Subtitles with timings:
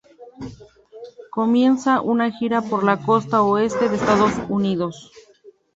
[1.29, 5.11] Comienzan una gira por la costa oeste de Estados Unidos.